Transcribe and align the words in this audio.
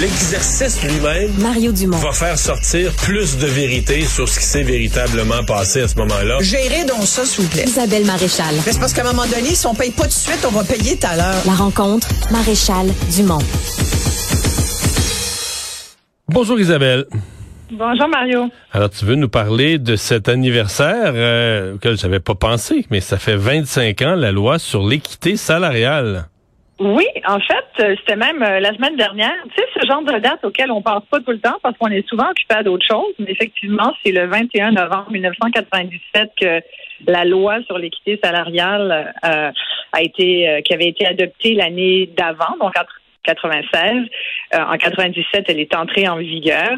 L'exercice 0.00 0.82
lui-même 0.82 1.30
Mario 1.42 1.72
Dumont. 1.72 1.98
va 1.98 2.12
faire 2.12 2.38
sortir 2.38 2.90
plus 2.94 3.36
de 3.36 3.44
vérité 3.44 4.00
sur 4.00 4.26
ce 4.26 4.38
qui 4.38 4.46
s'est 4.46 4.62
véritablement 4.62 5.44
passé 5.44 5.82
à 5.82 5.88
ce 5.88 5.96
moment-là. 5.96 6.38
Gérez 6.40 6.86
donc 6.86 7.02
ça, 7.02 7.26
s'il 7.26 7.44
vous 7.44 7.50
plaît. 7.50 7.64
Isabelle 7.66 8.06
Maréchal. 8.06 8.54
Mais 8.64 8.72
c'est 8.72 8.80
parce 8.80 8.94
qu'à 8.94 9.02
un 9.02 9.12
moment 9.12 9.26
donné, 9.26 9.54
si 9.54 9.66
on 9.66 9.74
paye 9.74 9.90
pas 9.90 10.04
tout 10.04 10.08
de 10.08 10.12
suite, 10.14 10.46
on 10.48 10.52
va 10.52 10.64
payer 10.64 10.96
tout 10.96 11.06
à 11.06 11.16
l'heure. 11.16 11.42
La 11.44 11.52
rencontre, 11.52 12.08
Maréchal 12.30 12.86
Dumont. 13.14 13.40
Bonjour 16.28 16.58
Isabelle. 16.58 17.04
Bonjour 17.70 18.08
Mario. 18.08 18.48
Alors 18.72 18.88
tu 18.88 19.04
veux 19.04 19.16
nous 19.16 19.28
parler 19.28 19.78
de 19.78 19.96
cet 19.96 20.30
anniversaire 20.30 21.12
euh, 21.14 21.74
auquel 21.74 21.98
j'avais 21.98 22.20
pas 22.20 22.34
pensé, 22.34 22.86
mais 22.90 23.00
ça 23.00 23.18
fait 23.18 23.36
25 23.36 24.00
ans 24.00 24.14
la 24.14 24.32
loi 24.32 24.58
sur 24.58 24.82
l'équité 24.88 25.36
salariale. 25.36 26.30
Oui, 26.80 27.04
en 27.26 27.38
fait, 27.40 27.84
euh, 27.84 27.94
c'était 27.98 28.16
même 28.16 28.42
euh, 28.42 28.58
la 28.58 28.72
semaine 28.72 28.96
dernière. 28.96 29.34
Tu 29.54 29.62
sais, 29.62 29.68
ce 29.78 29.86
genre 29.86 30.02
de 30.02 30.18
date 30.18 30.42
auquel 30.44 30.70
on 30.70 30.80
pense 30.80 31.04
pas 31.10 31.20
tout 31.20 31.30
le 31.30 31.38
temps 31.38 31.58
parce 31.62 31.76
qu'on 31.76 31.88
est 31.88 32.08
souvent 32.08 32.30
occupé 32.30 32.54
à 32.54 32.62
d'autres 32.62 32.86
choses. 32.86 33.12
Mais 33.18 33.30
effectivement, 33.32 33.94
c'est 34.02 34.12
le 34.12 34.26
21 34.26 34.72
novembre 34.72 35.10
1997 35.10 36.30
que 36.40 36.62
la 37.06 37.26
loi 37.26 37.62
sur 37.64 37.76
l'équité 37.76 38.18
salariale 38.24 39.12
euh, 39.24 39.50
a 39.92 40.02
été, 40.02 40.48
euh, 40.48 40.60
qui 40.62 40.72
avait 40.72 40.88
été 40.88 41.06
adoptée 41.06 41.52
l'année 41.52 42.08
d'avant, 42.16 42.56
donc 42.58 42.72
en 42.78 42.84
96. 43.24 44.08
Euh, 44.54 44.58
en 44.58 44.76
97, 44.76 45.44
elle 45.48 45.60
est 45.60 45.74
entrée 45.74 46.08
en 46.08 46.16
vigueur. 46.16 46.70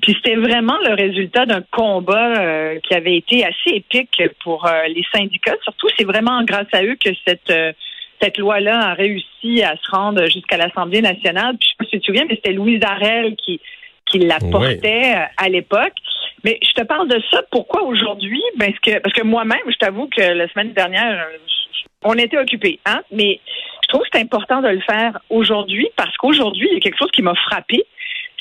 Puis 0.00 0.14
c'était 0.14 0.36
vraiment 0.36 0.78
le 0.86 0.94
résultat 0.94 1.46
d'un 1.46 1.62
combat 1.70 2.40
euh, 2.40 2.78
qui 2.80 2.94
avait 2.94 3.16
été 3.16 3.44
assez 3.44 3.76
épique 3.76 4.22
pour 4.42 4.66
euh, 4.66 4.84
les 4.88 5.04
syndicats. 5.14 5.56
Surtout, 5.62 5.88
c'est 5.96 6.04
vraiment 6.04 6.42
grâce 6.44 6.68
à 6.72 6.82
eux 6.82 6.96
que 7.02 7.10
cette 7.26 7.50
euh, 7.50 7.72
cette 8.22 8.38
loi-là 8.38 8.90
a 8.90 8.94
réussi 8.94 9.62
à 9.62 9.74
se 9.76 9.90
rendre 9.90 10.24
jusqu'à 10.26 10.56
l'Assemblée 10.56 11.02
nationale. 11.02 11.56
Puis, 11.58 11.68
je 11.68 11.70
sais 11.70 11.76
pas 11.78 11.84
si 11.84 11.90
tu 11.90 12.00
te 12.00 12.06
souviens, 12.06 12.24
mais 12.28 12.36
c'était 12.36 12.52
Louise 12.52 12.80
Arel 12.84 13.36
qui 13.36 13.60
qui 14.06 14.18
la 14.18 14.38
portait 14.38 15.14
euh, 15.16 15.24
à 15.36 15.48
l'époque. 15.48 15.94
Mais 16.44 16.58
je 16.62 16.72
te 16.72 16.82
parle 16.82 17.08
de 17.08 17.20
ça. 17.30 17.42
Pourquoi 17.50 17.82
aujourd'hui? 17.82 18.42
Ben, 18.56 18.72
parce 18.72 18.80
que 18.80 19.00
parce 19.00 19.14
que 19.14 19.22
moi-même, 19.22 19.62
je 19.66 19.76
t'avoue 19.76 20.08
que 20.08 20.20
la 20.20 20.48
semaine 20.48 20.72
dernière, 20.72 21.12
euh, 21.12 21.38
on 22.04 22.14
était 22.14 22.38
occupés, 22.38 22.80
hein. 22.84 23.00
Mais 23.10 23.40
je 23.82 23.88
trouve 23.88 24.02
que 24.02 24.08
c'est 24.12 24.20
important 24.20 24.60
de 24.60 24.68
le 24.68 24.80
faire 24.80 25.18
aujourd'hui 25.30 25.88
parce 25.96 26.16
qu'aujourd'hui, 26.16 26.68
il 26.70 26.74
y 26.74 26.76
a 26.76 26.80
quelque 26.80 26.98
chose 26.98 27.10
qui 27.12 27.22
m'a 27.22 27.34
frappé. 27.34 27.84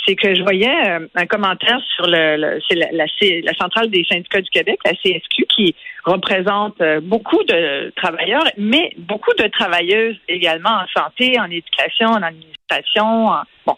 C'est 0.06 0.16
que 0.16 0.34
je 0.34 0.42
voyais 0.42 0.90
euh, 0.90 1.08
un 1.16 1.26
commentaire 1.28 1.80
sur 1.96 2.08
le, 2.08 2.36
le- 2.38 2.60
c'est 2.68 2.76
la, 2.76 2.88
la, 2.92 3.06
la 3.44 3.54
centrale 3.54 3.90
des 3.90 4.04
syndicats 4.06 4.42
du 4.42 4.50
Québec, 4.50 4.80
la 4.86 4.94
CSQ, 4.94 5.46
qui 5.56 5.76
représente 6.06 6.80
euh, 6.82 7.00
beaucoup 7.02 7.44
de 7.44 7.92
travailleurs, 7.96 8.46
mais 8.58 8.94
beaucoup 8.98 9.34
de 9.38 9.48
travailleuses 9.48 10.18
également 10.28 10.72
en 10.72 10.88
santé, 11.00 11.40
en 11.40 11.46
éducation, 11.52 12.08
en 12.08 12.22
administration. 12.24 13.28
en- 13.28 13.44
bon. 13.66 13.78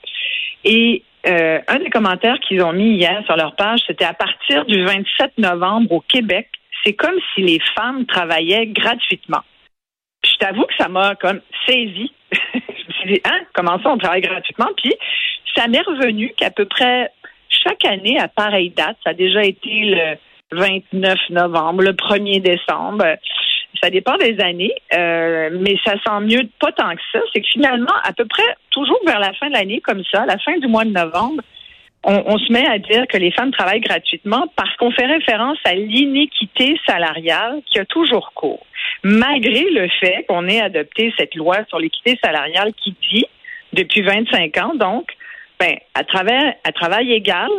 Et 0.63 1.03
euh, 1.28 1.59
un 1.67 1.79
des 1.79 1.89
commentaires 1.89 2.39
qu'ils 2.39 2.62
ont 2.63 2.73
mis 2.73 2.95
hier 2.95 3.22
sur 3.25 3.35
leur 3.35 3.56
page, 3.56 3.81
c'était 3.88 4.06
à 4.06 4.13
partir 4.13 4.66
du 4.66 4.83
27 4.83 5.38
novembre 5.38 5.91
au 5.91 6.00
Québec, 6.01 6.47
c'est 6.83 6.94
comme 6.94 7.17
si 7.33 7.41
les 7.41 7.59
femmes 7.75 8.06
travaillaient 8.06 8.67
gratuitement. 8.67 9.41
Je 10.25 10.35
t'avoue 10.38 10.63
que 10.63 10.75
ça 10.78 10.88
m'a 10.88 11.16
comme 11.16 11.41
saisi. 11.67 12.12
suis 13.03 13.14
dit, 13.16 13.22
hein, 13.25 13.40
comment 13.53 13.81
ça, 13.81 13.90
on 13.91 13.97
travaille 13.97 14.22
gratuitement? 14.22 14.69
Puis 14.78 14.94
ça 15.56 15.68
m'est 15.68 15.81
revenu 15.81 16.34
qu'à 16.36 16.52
peu 16.52 16.66
près 16.66 17.09
chaque 17.50 17.86
année, 17.86 18.19
à 18.19 18.28
pareille 18.28 18.72
date, 18.72 18.97
ça 19.03 19.12
a 19.12 19.14
déjà 19.14 19.44
été 19.44 19.69
le 19.69 20.18
29 20.52 21.18
novembre, 21.30 21.84
le 21.84 21.94
1er 21.94 22.42
décembre. 22.42 23.06
Ça 23.81 23.90
dépend 23.90 24.18
des 24.18 24.40
années, 24.40 24.74
euh, 24.94 25.50
mais 25.59 25.75
ça 25.86 25.94
sent 25.94 26.19
mieux 26.22 26.47
pas 26.59 26.72
tant 26.72 26.96
que 26.96 27.02
ça. 27.12 27.19
C'est 27.34 27.42
que 27.42 27.47
finalement, 27.47 27.94
à 28.03 28.13
peu 28.13 28.25
près 28.25 28.56
toujours 28.69 29.00
vers 29.06 29.19
la 29.19 29.34
fin 29.34 29.47
de 29.47 29.53
l'année, 29.53 29.81
comme 29.81 30.03
ça, 30.12 30.25
la 30.25 30.38
fin 30.38 30.58
du 30.58 30.68
mois 30.68 30.86
de 30.86 30.92
novembre, 30.92 31.42
on, 32.03 32.24
on 32.25 32.38
se 32.38 32.52
met 32.52 32.68
à 32.68 32.78
dire 32.80 33.06
que 33.08 33.18
les 33.18 33.31
femmes 33.31 33.52
travaillent 33.52 33.80
gratuitement 33.81 34.47
parce 34.56 34.75
qu'on 34.78 34.91
fait 34.91 35.06
référence 35.06 35.58
à 35.66 35.74
l'inéquité 35.74 36.78
salariale 36.86 37.62
qui 37.66 37.80
a 37.80 37.86
toujours 37.86 38.31
cours. 38.34 38.66
Malgré 39.03 39.64
le 39.69 39.88
fait 40.00 40.25
qu'on 40.28 40.47
ait 40.47 40.62
adopté 40.62 41.13
cette 41.18 41.36
loi 41.36 41.58
sur 41.69 41.80
l'équité 41.80 42.19
salariale 42.24 42.72
qui 42.81 42.96
dit, 43.12 43.25
depuis 43.74 44.02
25 44.02 44.58
ans, 44.58 44.75
donc, 44.75 45.09
ben, 45.59 45.75
à 45.96 46.03
travers, 46.03 46.53
à 46.63 46.72
travail 46.72 47.12
égal, 47.13 47.50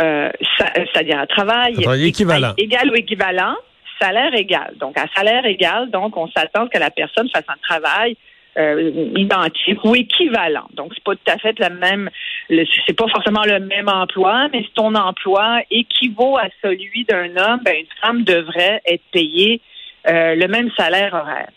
euh, 0.00 0.30
ça- 0.58 0.72
c'est-à-dire 0.74 1.18
à 1.18 1.26
travail 1.26 1.74
À 1.78 1.82
travail 1.82 2.06
équivalent. 2.06 2.54
égal 2.56 2.90
ou 2.90 2.94
équivalent, 2.94 3.54
salaire 4.00 4.34
égal. 4.34 4.74
Donc, 4.80 4.96
à 4.98 5.06
salaire 5.16 5.44
égal, 5.46 5.90
donc, 5.90 6.16
on 6.16 6.28
s'attend 6.28 6.68
que 6.68 6.78
la 6.78 6.90
personne 6.90 7.28
fasse 7.30 7.44
un 7.48 7.58
travail 7.68 8.16
euh, 8.56 9.10
identique 9.16 9.82
ou 9.82 9.96
équivalent. 9.96 10.66
Donc, 10.74 10.92
c'est 10.94 11.02
pas 11.02 11.14
tout 11.16 11.32
à 11.32 11.38
fait 11.38 11.58
la 11.58 11.70
même, 11.70 12.08
c'est 12.48 12.96
pas 12.96 13.08
forcément 13.08 13.42
le 13.44 13.60
même 13.60 13.88
emploi, 13.88 14.48
mais 14.52 14.62
si 14.62 14.70
ton 14.74 14.94
emploi 14.94 15.62
équivaut 15.70 16.36
à 16.36 16.48
celui 16.62 17.04
d'un 17.04 17.36
homme, 17.36 17.60
ben, 17.64 17.74
une 17.76 18.00
femme 18.00 18.22
devrait 18.24 18.82
être 18.86 19.02
payée 19.12 19.60
euh, 20.08 20.34
le 20.34 20.46
même 20.48 20.70
salaire 20.76 21.14
horaire. 21.14 21.50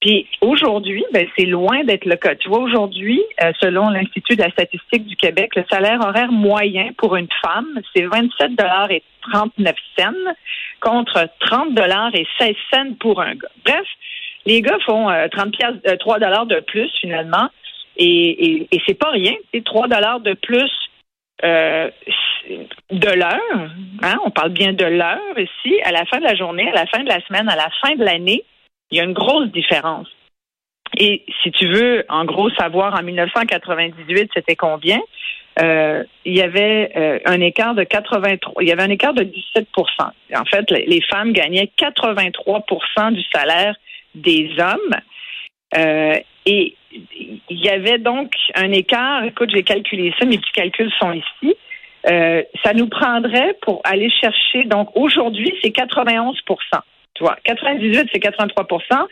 Puis 0.00 0.26
aujourd'hui, 0.40 1.04
ben, 1.12 1.26
c'est 1.36 1.44
loin 1.44 1.84
d'être 1.84 2.06
le 2.06 2.16
cas. 2.16 2.34
Tu 2.34 2.48
vois, 2.48 2.60
aujourd'hui, 2.60 3.22
euh, 3.42 3.52
selon 3.60 3.90
l'Institut 3.90 4.34
de 4.34 4.42
la 4.42 4.50
statistique 4.50 5.06
du 5.06 5.16
Québec, 5.16 5.54
le 5.56 5.64
salaire 5.70 6.00
horaire 6.00 6.32
moyen 6.32 6.90
pour 6.96 7.16
une 7.16 7.28
femme, 7.42 7.68
c'est 7.94 8.06
27 8.06 8.56
dollars 8.56 8.90
et 8.90 9.02
39 9.30 9.76
cents 9.98 10.32
contre 10.80 11.28
30 11.40 11.74
dollars 11.74 12.14
et 12.14 12.26
16 12.38 12.54
cents 12.72 12.94
pour 12.98 13.20
un 13.20 13.34
gars. 13.34 13.50
Bref, 13.66 13.86
les 14.46 14.62
gars 14.62 14.78
font 14.86 15.10
euh, 15.10 15.28
30 15.28 15.52
piastres, 15.52 15.80
euh, 15.86 15.96
3 15.96 16.18
dollars 16.18 16.46
de 16.46 16.60
plus 16.60 16.90
finalement, 17.00 17.50
et, 18.00 18.68
c'est 18.86 18.94
pas 18.94 19.10
rien. 19.10 19.34
C'est 19.52 19.64
3 19.64 19.88
dollars 19.88 20.20
de 20.20 20.34
plus 20.34 20.70
euh, 21.44 21.90
de 22.90 23.10
l'heure. 23.10 23.70
Hein, 24.02 24.16
on 24.24 24.30
parle 24.30 24.50
bien 24.50 24.72
de 24.72 24.84
l'heure 24.84 25.38
ici. 25.38 25.80
À 25.84 25.92
la 25.92 26.04
fin 26.06 26.18
de 26.18 26.24
la 26.24 26.34
journée, 26.34 26.68
à 26.68 26.74
la 26.74 26.86
fin 26.86 27.02
de 27.02 27.08
la 27.08 27.20
semaine, 27.26 27.48
à 27.48 27.56
la 27.56 27.68
fin 27.82 27.94
de 27.94 28.04
l'année, 28.04 28.44
il 28.90 28.98
y 28.98 29.00
a 29.00 29.04
une 29.04 29.12
grosse 29.12 29.50
différence. 29.52 30.08
Et 30.98 31.24
si 31.42 31.52
tu 31.52 31.68
veux, 31.68 32.04
en 32.08 32.24
gros, 32.24 32.50
savoir 32.50 32.98
en 32.98 33.02
1998, 33.02 34.30
c'était 34.34 34.56
combien? 34.56 35.00
Euh, 35.60 36.04
il 36.24 36.36
y 36.36 36.42
avait 36.42 36.92
euh, 36.96 37.18
un 37.26 37.40
écart 37.40 37.74
de 37.74 37.84
83, 37.84 38.62
il 38.62 38.68
y 38.68 38.72
avait 38.72 38.82
un 38.82 38.90
écart 38.90 39.12
de 39.12 39.24
17% 39.24 39.64
En 40.36 40.44
fait, 40.44 40.70
les 40.70 41.02
femmes 41.02 41.32
gagnaient 41.32 41.70
83% 41.78 43.12
du 43.12 43.22
salaire 43.32 43.74
des 44.14 44.50
hommes. 44.58 44.96
Euh, 45.76 46.14
et 46.46 46.76
il 46.92 47.40
y 47.48 47.68
avait 47.68 47.98
donc 47.98 48.32
un 48.54 48.72
écart, 48.72 49.24
écoute, 49.24 49.50
j'ai 49.54 49.62
calculé 49.62 50.12
ça, 50.18 50.26
mes 50.26 50.38
petits 50.38 50.52
calculs 50.52 50.92
sont 50.98 51.12
ici. 51.12 51.56
Euh, 52.08 52.42
ça 52.64 52.72
nous 52.72 52.88
prendrait 52.88 53.56
pour 53.62 53.80
aller 53.84 54.10
chercher, 54.10 54.64
donc 54.64 54.88
aujourd'hui, 54.96 55.52
c'est 55.62 55.70
91 55.70 56.36
Tu 57.14 57.22
vois, 57.22 57.36
98, 57.44 58.08
c'est 58.12 58.22
83% 58.22 59.06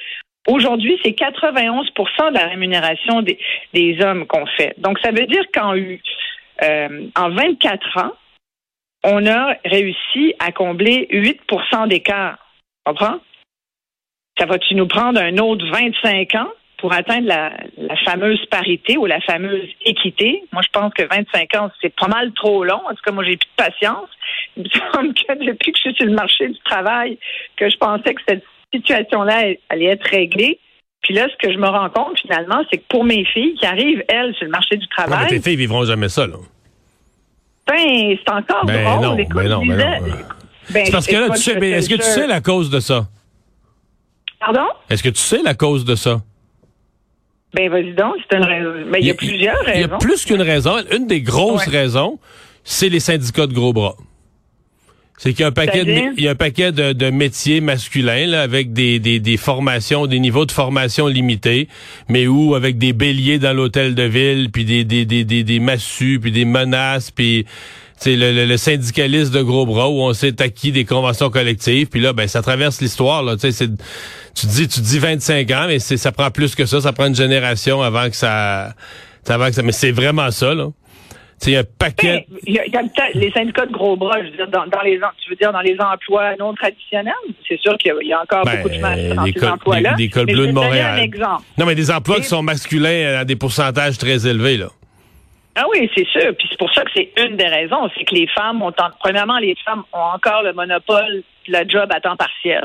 Aujourd'hui, 0.49 0.99
c'est 1.05 1.11
91% 1.11 2.31
de 2.31 2.35
la 2.35 2.47
rémunération 2.47 3.21
des, 3.21 3.38
des 3.75 4.00
hommes 4.00 4.27
qu'on 4.27 4.47
fait. 4.47 4.75
Donc, 4.79 4.99
ça 5.00 5.11
veut 5.11 5.27
dire 5.27 5.44
qu'en 5.53 5.75
euh, 5.77 7.09
en 7.15 7.31
24 7.31 7.99
ans, 7.99 8.12
on 9.05 9.27
a 9.27 9.55
réussi 9.67 10.35
à 10.38 10.50
combler 10.53 11.06
8% 11.11 11.88
d'écart. 11.88 12.38
Comprends? 12.85 13.19
Ça 14.38 14.47
va-tu 14.47 14.75
nous 14.75 14.88
prendre 14.88 15.21
un 15.21 15.37
autre 15.37 15.67
25 15.71 16.35
ans? 16.37 16.49
Pour 16.79 16.93
atteindre 16.93 17.27
la, 17.27 17.53
la 17.77 17.97
fameuse 17.97 18.45
parité 18.47 18.97
ou 18.97 19.07
la 19.07 19.21
fameuse 19.21 19.69
équité? 19.85 20.43
Moi, 20.53 20.63
je 20.63 20.69
pense 20.73 20.93
que 20.95 21.03
25 21.03 21.55
ans, 21.57 21.71
c'est 21.83 21.95
pas 21.95 22.09
mal 22.09 22.33
trop 22.33 22.65
long. 22.65 22.81
En 22.87 22.91
tout 22.91 23.03
cas, 23.05 23.11
moi, 23.13 23.25
j'ai 23.25 23.37
plus 23.37 23.47
de 23.49 23.57
patience. 23.65 24.09
Il 24.57 24.63
me 24.63 24.69
semble 24.95 25.15
que 25.15 25.45
depuis 25.45 25.73
que 25.73 25.79
je 25.79 25.83
suis 25.83 25.95
sur 25.95 26.07
le 26.07 26.13
marché 26.15 26.49
du 26.49 26.59
travail, 26.65 27.19
que 27.57 27.69
je 27.69 27.77
pensais 27.77 28.15
que 28.15 28.21
cette 28.29 28.45
situation-là 28.73 29.55
allait 29.69 29.87
être 29.87 30.07
réglée. 30.09 30.59
Puis 31.03 31.15
là, 31.15 31.27
ce 31.31 31.37
que 31.47 31.53
je 31.53 31.59
me 31.59 31.67
rends 31.69 31.91
compte 31.91 32.19
finalement, 32.21 32.63
c'est 32.71 32.79
que 32.79 32.85
pour 32.89 33.05
mes 33.05 33.25
filles 33.25 33.55
qui 33.55 33.67
arrivent, 33.67 34.05
elles, 34.09 34.35
sur 34.35 34.45
le 34.47 34.51
marché 34.51 34.77
du 34.77 34.85
Non, 34.85 34.89
mais 34.99 35.07
travail, 35.07 35.29
tes 35.29 35.41
filles 35.41 35.57
vivront 35.57 35.85
jamais 35.85 36.09
ça, 36.09 36.27
là. 36.27 36.35
ben, 37.67 38.17
c'est 38.25 38.33
encore 38.33 38.65
Ben 38.67 38.85
drôle. 38.85 39.05
non, 39.05 39.17
Écoute, 39.19 39.35
ben 39.37 39.49
non, 39.49 39.65
ben 39.67 39.77
disais- 39.77 40.01
non. 40.01 40.07
Ben, 40.71 40.85
C'est 40.87 40.93
parce 40.93 41.07
que 41.07 41.17
là, 41.17 41.31
tu 41.31 41.37
sais, 41.39 41.53
est-ce 41.71 41.89
que 41.89 41.95
tu 41.95 42.03
sais 42.03 42.27
la 42.27 42.41
cause 42.41 42.69
de 42.71 42.81
ça? 42.81 43.07
Pardon? 44.41 44.67
Est-ce 44.91 45.03
que 45.03 45.09
tu 45.09 45.21
sais 45.21 45.43
la 45.43 45.55
cause 45.55 45.85
de 45.85 45.95
ça? 45.95 46.21
Ben, 47.55 47.71
vas-y 47.71 47.95
donc, 47.95 48.17
c'est 48.31 48.37
une 48.37 48.45
raison. 48.45 48.73
Ben, 48.91 48.99
il 49.00 49.06
y 49.06 49.11
a 49.11 49.15
plusieurs 49.15 49.56
Il 49.67 49.69
y 49.69 49.73
raisons. 49.85 49.95
a 49.95 49.99
plus 49.99 50.25
qu'une 50.25 50.43
raison. 50.43 50.77
Une 50.95 51.06
des 51.06 51.23
grosses 51.23 51.67
Ouais. 51.67 51.79
raisons, 51.81 52.19
c'est 52.65 52.89
les 52.89 53.00
syndicats 53.00 53.47
de 53.47 53.55
gros 53.55 53.73
bras. 53.73 53.95
C'est 55.20 55.32
qu'il 55.32 55.41
y 55.41 55.44
a 55.44 55.49
un 55.49 55.53
paquet, 55.53 55.85
de, 55.85 55.91
C'est-à-dire? 55.93 56.12
il 56.17 56.23
y 56.25 56.29
a 56.29 56.31
un 56.31 56.37
paquet 56.37 56.70
de, 56.73 56.93
de 56.93 57.11
métiers 57.11 57.61
masculins 57.61 58.26
là, 58.26 58.43
avec 58.43 58.73
des, 58.73 59.00
des, 59.00 59.19
des 59.19 59.37
formations, 59.37 60.06
des 60.06 60.20
niveaux 60.20 60.47
de 60.47 60.53
formation 60.53 61.09
limités, 61.09 61.69
mais 62.09 62.29
où 62.29 62.55
avec 62.55 62.79
des 62.79 62.93
béliers 62.93 63.38
dans 63.41 63.53
l'hôtel 63.53 63.94
de 63.97 64.05
ville, 64.05 64.50
puis 64.53 64.65
des, 64.65 64.85
des, 64.85 65.05
des, 65.05 65.25
des, 65.25 65.43
des 65.43 65.59
massues, 65.59 66.20
puis 66.20 66.31
des 66.31 66.44
menaces, 66.44 67.11
puis 67.11 67.47
c'est 67.97 68.15
le, 68.15 68.32
le, 68.32 68.47
le 68.47 68.56
syndicaliste 68.56 69.32
de 69.32 69.43
gros 69.43 69.67
bras 69.67 69.88
où 69.88 70.00
on 70.03 70.12
s'est 70.12 70.41
acquis 70.41 70.70
des 70.70 70.85
conventions 70.85 71.31
collectives, 71.31 71.88
puis 71.88 72.00
là, 72.00 72.12
ben 72.12 72.29
ça 72.29 72.41
traverse 72.43 72.81
l'histoire. 72.81 73.25
Là, 73.25 73.35
tu 73.35 73.41
sais, 73.41 73.50
c'est- 73.50 73.70
tu 74.37 74.47
dis, 74.47 74.69
tu 74.69 74.81
dis 74.81 75.00
25 75.00 75.50
ans, 75.50 75.65
mais 75.67 75.81
c'est 75.81 75.97
ça 75.97 76.12
prend 76.12 76.31
plus 76.31 76.55
que 76.55 76.65
ça, 76.65 76.81
ça 76.81 76.93
prend 76.93 77.06
une 77.06 77.17
génération 77.17 77.82
avant 77.82 78.09
que 78.09 78.15
ça, 78.15 78.73
avant 79.29 79.49
que 79.49 79.55
ça, 79.55 79.62
mais 79.65 79.73
c'est 79.73 79.91
vraiment 79.91 80.31
ça 80.31 80.55
là. 80.55 80.69
Sais, 81.38 81.50
il 81.52 81.55
y 81.55 81.56
a 81.56 81.61
un 81.61 81.64
paquet. 81.79 82.26
Ben, 82.29 82.38
Il 82.46 82.55
y 82.55 82.58
a, 82.58 82.67
y 82.67 82.76
a 82.76 82.81
peut-être 82.81 83.14
les 83.14 83.31
syndicats 83.31 83.67
de 83.67 83.73
gros 83.73 83.96
bras, 83.96 84.19
je 84.25 84.31
veux 84.31 84.37
dire, 84.37 84.49
dans, 84.49 84.67
dans 84.67 84.81
les, 84.82 84.99
tu 85.23 85.31
veux 85.31 85.37
dire 85.37 85.52
dans 85.52 85.61
les 85.61 85.76
emplois 85.81 86.35
non 86.37 86.52
traditionnels. 86.55 87.14
C'est 87.46 87.61
sûr 87.61 87.76
qu'il 87.79 87.93
y 87.93 87.94
a- 87.94 87.99
il 88.02 88.08
y 88.08 88.12
a 88.12 88.20
encore 88.23 88.44
Ben, 88.44 88.56
beaucoup 88.56 88.75
de 88.75 88.81
mal 88.81 89.14
dans 89.14 89.25
ces 89.25 89.44
emplois-là. 89.46 89.94
des- 89.94 90.08
cols 90.08 90.26
bleus 90.26 90.49
de 90.49 90.52
Montréal. 90.52 90.99
un 90.99 91.02
exemple. 91.02 91.43
Non, 91.56 91.67
mais 91.67 91.75
des 91.76 91.90
emplois 91.90 92.17
Et- 92.17 92.20
qui 92.23 92.26
sont 92.26 92.43
masculins 92.43 93.19
à 93.20 93.25
des 93.25 93.37
pourcentages 93.37 93.99
très 93.99 94.26
élevés, 94.26 94.56
là. 94.56 94.67
Ah 95.55 95.64
oui, 95.73 95.90
c'est 95.96 96.06
sûr. 96.06 96.35
Puis 96.38 96.46
c'est 96.50 96.58
pour 96.58 96.73
ça 96.73 96.82
que 96.85 96.90
c'est 96.94 97.11
une 97.25 97.37
des 97.37 97.46
raisons. 97.49 97.88
C'est 97.96 98.05
que 98.05 98.14
les 98.14 98.29
femmes 98.29 98.62
ont, 98.62 98.69
en- 98.69 98.91
premièrement, 99.00 99.38
les 99.38 99.56
femmes 99.64 99.82
ont 99.93 100.14
encore 100.14 100.43
le 100.43 100.52
monopole 100.52 101.23
de 101.49 101.52
la 101.52 101.67
job 101.67 101.88
à 101.93 102.00
temps 102.00 102.17
partiel. 102.17 102.64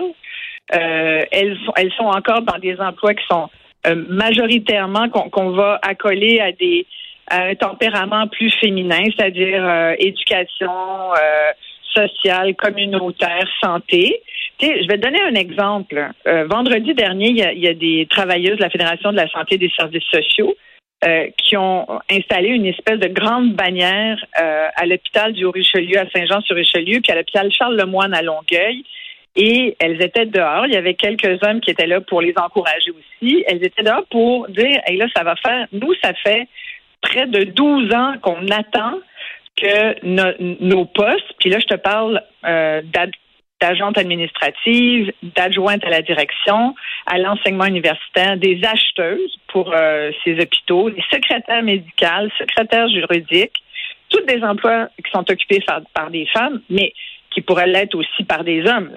Euh, 0.75 1.21
elles, 1.31 1.57
sont, 1.65 1.73
elles 1.75 1.91
sont 1.93 2.05
encore 2.05 2.41
dans 2.43 2.57
des 2.59 2.79
emplois 2.79 3.13
qui 3.13 3.23
sont 3.29 3.49
euh, 3.85 3.95
majoritairement 4.09 5.09
qu'on 5.09 5.51
va 5.51 5.79
accoler 5.81 6.39
à 6.39 6.51
des 6.53 6.85
un 7.29 7.55
tempérament 7.55 8.27
plus 8.27 8.51
féminin, 8.59 9.03
c'est-à-dire 9.15 9.63
euh, 9.65 9.95
éducation 9.99 10.71
euh, 10.71 11.51
sociale, 11.93 12.55
communautaire, 12.55 13.47
santé. 13.61 14.21
Tu 14.57 14.67
sais, 14.67 14.83
je 14.83 14.87
vais 14.87 14.97
te 14.97 15.03
donner 15.03 15.21
un 15.21 15.35
exemple. 15.35 16.11
Euh, 16.27 16.45
vendredi 16.45 16.93
dernier, 16.93 17.29
il 17.29 17.37
y, 17.37 17.43
a, 17.43 17.53
y 17.53 17.67
a 17.67 17.73
des 17.73 18.07
travailleuses 18.09 18.57
de 18.57 18.61
la 18.61 18.69
Fédération 18.69 19.11
de 19.11 19.17
la 19.17 19.27
santé 19.29 19.55
et 19.55 19.57
des 19.57 19.71
services 19.75 20.03
sociaux 20.11 20.55
euh, 21.05 21.27
qui 21.37 21.57
ont 21.57 21.85
installé 22.09 22.49
une 22.49 22.65
espèce 22.65 22.99
de 22.99 23.07
grande 23.07 23.53
bannière 23.53 24.17
euh, 24.41 24.67
à 24.75 24.85
l'hôpital 24.85 25.33
du 25.33 25.43
Haut-Richelieu 25.45 25.97
à 25.99 26.09
Saint-Jean-sur-Richelieu, 26.09 27.01
puis 27.01 27.11
à 27.11 27.15
l'hôpital 27.15 27.51
Charles-Lemoine 27.51 28.13
à 28.13 28.21
Longueuil. 28.21 28.83
Et 29.35 29.75
elles 29.79 29.99
étaient 30.01 30.27
dehors. 30.27 30.67
Il 30.67 30.73
y 30.73 30.77
avait 30.77 30.93
quelques 30.93 31.43
hommes 31.43 31.59
qui 31.59 31.71
étaient 31.71 31.87
là 31.87 31.99
pour 32.01 32.21
les 32.21 32.33
encourager 32.37 32.91
aussi. 32.91 33.43
Elles 33.47 33.65
étaient 33.65 33.81
dehors 33.81 34.05
pour 34.11 34.47
dire, 34.49 34.79
hey, 34.85 34.95
là, 34.95 35.07
ça 35.15 35.23
va 35.23 35.35
faire, 35.35 35.65
nous, 35.71 35.93
ça 36.03 36.13
fait 36.13 36.47
près 37.03 37.27
de 37.27 37.43
12 37.43 37.93
ans 37.93 38.13
qu'on 38.21 38.47
attend 38.49 38.95
que 39.55 40.03
no- 40.03 40.55
nos 40.61 40.85
postes, 40.85 41.33
puis 41.39 41.49
là, 41.51 41.59
je 41.59 41.67
te 41.67 41.75
parle 41.75 42.21
euh, 42.45 42.81
d'agente 43.61 43.97
administrative, 43.97 45.11
d'adjointe 45.21 45.85
à 45.85 45.89
la 45.89 46.01
direction, 46.01 46.73
à 47.05 47.19
l'enseignement 47.19 47.65
universitaire, 47.65 48.37
des 48.37 48.59
acheteuses 48.63 49.37
pour 49.49 49.71
euh, 49.73 50.11
ces 50.23 50.39
hôpitaux, 50.41 50.89
des 50.89 51.03
secrétaires 51.11 51.61
médicales, 51.61 52.31
secrétaires 52.39 52.89
juridiques, 52.89 53.61
tous 54.09 54.21
des 54.25 54.43
emplois 54.43 54.89
qui 55.03 55.11
sont 55.11 55.29
occupés 55.29 55.63
par, 55.93 56.09
des 56.09 56.25
femmes, 56.27 56.61
mais 56.69 56.93
qui 57.31 57.41
pourraient 57.41 57.67
l'être 57.67 57.95
aussi 57.95 58.23
par 58.23 58.43
des 58.43 58.65
hommes. 58.65 58.91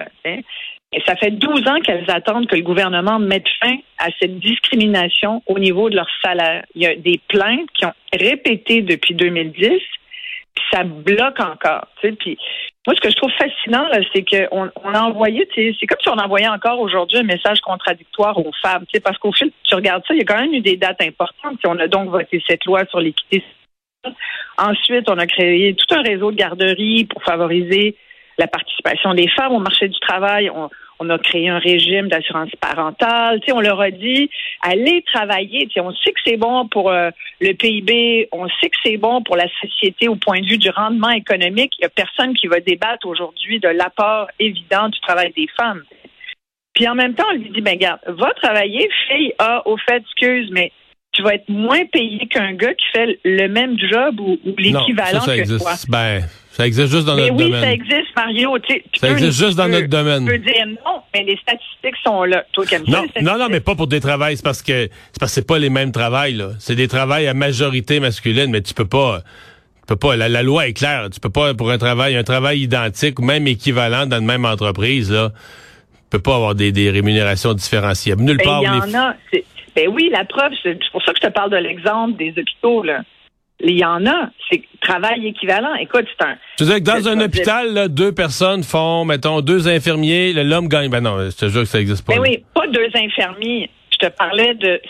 Et 0.93 1.01
ça 1.05 1.15
fait 1.17 1.31
12 1.31 1.67
ans 1.67 1.79
qu'elles 1.81 2.09
attendent 2.09 2.47
que 2.47 2.55
le 2.55 2.61
gouvernement 2.61 3.19
mette 3.19 3.47
fin 3.61 3.75
à 3.97 4.07
cette 4.19 4.39
discrimination 4.39 5.43
au 5.45 5.59
niveau 5.59 5.89
de 5.89 5.97
leur 5.97 6.07
salaire. 6.23 6.65
Il 6.75 6.81
y 6.81 6.85
a 6.85 6.95
des 6.95 7.19
plaintes 7.27 7.69
qui 7.73 7.85
ont 7.85 7.93
répété 8.13 8.81
depuis 8.81 9.13
2010, 9.13 9.67
puis 9.67 10.65
ça 10.71 10.83
bloque 10.85 11.39
encore. 11.41 11.87
Puis 12.01 12.37
moi, 12.85 12.95
ce 12.95 13.01
que 13.01 13.09
je 13.09 13.15
trouve 13.17 13.31
fascinant, 13.31 13.85
c'est 14.13 14.23
qu'on 14.23 14.71
on 14.81 14.93
a 14.93 15.01
envoyé, 15.01 15.45
c'est 15.53 15.87
comme 15.87 15.99
si 16.01 16.07
on 16.07 16.13
envoyait 16.13 16.47
encore 16.47 16.79
aujourd'hui 16.79 17.17
un 17.17 17.23
message 17.23 17.59
contradictoire 17.59 18.37
aux 18.37 18.53
femmes, 18.61 18.85
parce 19.03 19.17
qu'au 19.17 19.33
fil, 19.33 19.51
tu 19.63 19.75
regardes 19.75 20.03
ça, 20.07 20.13
il 20.13 20.19
y 20.19 20.21
a 20.21 20.25
quand 20.25 20.39
même 20.39 20.53
eu 20.53 20.61
des 20.61 20.77
dates 20.77 21.01
importantes. 21.01 21.59
On 21.65 21.77
a 21.79 21.87
donc 21.89 22.09
voté 22.09 22.41
cette 22.47 22.63
loi 22.63 22.85
sur 22.85 23.01
l'équité. 23.01 23.43
Ensuite, 24.57 25.09
on 25.09 25.17
a 25.17 25.27
créé 25.27 25.75
tout 25.75 25.93
un 25.93 26.01
réseau 26.01 26.31
de 26.31 26.37
garderies 26.37 27.03
pour 27.05 27.21
favoriser 27.23 27.97
la 28.37 28.47
participation 28.47 29.13
des 29.13 29.27
femmes 29.29 29.53
au 29.53 29.59
marché 29.59 29.87
du 29.87 29.99
travail. 29.99 30.49
On, 30.49 30.69
a 31.09 31.19
créé 31.19 31.47
un 31.47 31.59
régime 31.59 32.07
d'assurance 32.07 32.49
parentale. 32.59 33.39
On 33.53 33.61
leur 33.61 33.79
a 33.79 33.91
dit, 33.91 34.29
allez 34.61 35.03
travailler. 35.13 35.69
On 35.77 35.93
sait 35.93 36.11
que 36.11 36.19
c'est 36.25 36.37
bon 36.37 36.67
pour 36.67 36.89
euh, 36.89 37.11
le 37.39 37.53
PIB. 37.53 38.29
On 38.31 38.47
sait 38.47 38.69
que 38.69 38.77
c'est 38.83 38.97
bon 38.97 39.21
pour 39.21 39.37
la 39.37 39.47
société 39.61 40.07
au 40.07 40.15
point 40.15 40.39
de 40.39 40.47
vue 40.47 40.57
du 40.57 40.69
rendement 40.71 41.11
économique. 41.11 41.73
Il 41.77 41.83
n'y 41.83 41.85
a 41.85 41.89
personne 41.89 42.33
qui 42.33 42.47
va 42.47 42.59
débattre 42.59 43.05
aujourd'hui 43.07 43.59
de 43.59 43.69
l'apport 43.69 44.27
évident 44.39 44.89
du 44.89 44.99
travail 45.01 45.31
des 45.35 45.47
femmes. 45.55 45.83
Puis 46.73 46.87
en 46.87 46.95
même 46.95 47.13
temps, 47.13 47.25
on 47.31 47.35
lui 47.35 47.49
dit, 47.49 47.61
ben 47.61 47.77
garde, 47.77 47.99
va 48.07 48.31
travailler, 48.33 48.89
fille, 49.07 49.33
ah, 49.39 49.61
au 49.65 49.77
fait, 49.77 49.97
excuse, 49.97 50.49
mais 50.51 50.71
tu 51.17 51.23
vas 51.23 51.33
être 51.33 51.49
moins 51.49 51.83
payé 51.91 52.27
qu'un 52.29 52.53
gars 52.53 52.73
qui 52.75 52.85
fait 52.93 53.19
le 53.25 53.47
même 53.47 53.75
job 53.79 54.19
ou, 54.19 54.37
l'équivalent 54.57 55.25
que 55.25 55.31
existe. 55.31 55.59
toi. 55.63 55.73
Ben, 55.89 56.23
ça 56.51 56.65
existe 56.67 56.91
juste 56.91 57.05
dans 57.05 57.15
Mais 57.15 57.23
notre 57.29 57.35
oui, 57.35 57.45
domaine. 57.45 57.61
ça 57.63 57.71
existe, 57.71 58.15
Mario. 58.15 58.57
Tu 58.59 58.83
Ça 58.99 59.07
peux- 59.07 59.13
existe 59.13 59.37
juste 59.45 59.57
dans 59.57 59.67
notre 59.67 59.87
domaine. 59.87 60.25
Tu 60.25 60.31
peux 60.31 60.37
dire 60.37 60.65
non, 60.67 61.01
mais 61.13 61.23
les 61.23 61.37
statistiques 61.37 61.95
sont 62.05 62.23
là. 62.23 62.43
Toi 62.53 62.65
Non, 62.87 63.03
non, 63.21 63.37
non, 63.39 63.47
mais 63.49 63.59
pas 63.59 63.73
pour 63.75 63.87
des 63.87 63.99
travails. 63.99 64.37
C'est 64.37 64.43
parce 64.43 64.61
que 64.61 64.83
c'est 65.11 65.19
parce 65.19 65.31
que 65.31 65.35
c'est 65.41 65.47
pas 65.47 65.57
les 65.59 65.69
mêmes 65.71 65.91
travails. 65.91 66.33
là. 66.33 66.49
C'est 66.59 66.75
des 66.75 66.87
travails 66.87 67.27
à 67.27 67.33
majorité 67.33 67.99
masculine, 67.99 68.51
mais 68.51 68.61
tu 68.61 68.73
peux 68.75 68.87
pas. 68.87 69.21
Tu 69.81 69.85
peux 69.87 69.95
pas. 69.95 70.15
La, 70.15 70.29
la 70.29 70.43
loi 70.43 70.67
est 70.67 70.73
claire. 70.73 71.09
Tu 71.11 71.19
peux 71.19 71.29
pas 71.31 71.53
pour 71.55 71.71
un 71.71 71.77
travail, 71.79 72.15
un 72.15 72.23
travail 72.23 72.59
identique 72.61 73.19
ou 73.19 73.23
même 73.23 73.47
équivalent 73.47 74.05
dans 74.05 74.19
une 74.19 74.25
même 74.25 74.45
entreprise 74.45 75.11
là. 75.11 75.31
Tu 75.31 76.17
peux 76.17 76.19
pas 76.19 76.35
avoir 76.35 76.55
des, 76.55 76.71
des 76.71 76.89
rémunérations 76.89 77.53
différenciables. 77.53 78.21
Nulle 78.23 78.37
Ben, 78.37 78.43
part. 78.45 78.61
il 78.61 78.65
y 78.65 78.69
en 78.95 78.99
a. 78.99 79.13
Ben 79.77 79.89
oui, 79.89 80.09
la 80.11 80.25
preuve, 80.25 80.53
c'est 80.63 80.79
pour 80.91 81.03
ça 81.03 81.13
que 81.13 81.19
je 81.21 81.27
te 81.27 81.31
parle 81.31 81.51
de 81.51 81.57
l'exemple 81.57 82.17
des 82.17 82.33
hôpitaux. 82.35 82.81
Là. 82.81 83.03
Il 83.59 83.77
y 83.77 83.85
en 83.85 84.07
a. 84.07 84.31
C'est 84.49 84.63
travail 84.81 85.27
équivalent. 85.27 85.75
Écoute, 85.75 86.05
c'est 86.17 86.25
un. 86.25 86.35
Tu 86.57 86.63
veux 86.63 86.73
dire 86.73 86.79
que 86.79 86.99
dans 86.99 87.07
un 87.07 87.19
hôpital, 87.21 87.73
là, 87.73 87.87
deux 87.87 88.11
personnes 88.11 88.63
font, 88.63 89.05
mettons, 89.05 89.41
deux 89.41 89.67
infirmiers, 89.67 90.33
l'homme 90.33 90.67
gagne. 90.67 90.89
Ben 90.89 91.01
non, 91.01 91.29
je 91.29 91.35
te 91.35 91.47
jure 91.47 91.61
que 91.61 91.67
ça 91.67 91.79
existe 91.79 92.03
pas. 92.03 92.13
Ben 92.13 92.23
là. 92.23 92.27
oui, 92.27 92.43
pas 92.55 92.65
deux 92.65 92.89
infirmiers. 92.95 93.69
Je 93.91 94.07
te 94.07 94.11
parlais 94.11 94.55
de. 94.55 94.81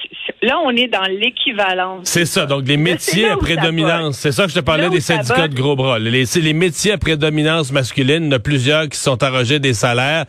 Là, 0.42 0.58
on 0.64 0.72
est 0.72 0.88
dans 0.88 1.04
l'équivalence. 1.04 2.08
C'est 2.08 2.26
ça, 2.26 2.46
donc 2.46 2.66
les 2.66 2.78
métiers 2.78 3.28
à 3.28 3.36
prédominance. 3.36 4.18
C'est 4.18 4.32
ça 4.32 4.46
que 4.46 4.52
je 4.52 4.56
te 4.56 4.64
parlais 4.64 4.90
des 4.90 5.02
syndicats 5.02 5.50
de 5.50 5.56
gros 5.56 5.76
bras. 5.76 6.00
Les, 6.00 6.26
c'est 6.26 6.40
les 6.40 6.54
métiers 6.54 6.94
à 6.94 6.98
prédominance 6.98 7.74
masculine, 7.74 8.24
il 8.24 8.28
y 8.28 8.30
en 8.30 8.38
a 8.38 8.40
plusieurs 8.40 8.88
qui 8.88 8.98
sont 8.98 9.22
arrogés 9.22 9.60
des 9.60 9.74
salaires 9.74 10.26